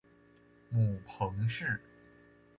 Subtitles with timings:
[0.71, 1.79] 母彭氏。